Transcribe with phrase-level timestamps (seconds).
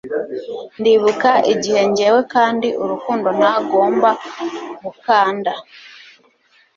[0.79, 4.09] ndibuka igihe njyewe kandi urukundo ntagomba
[4.83, 5.51] gukanda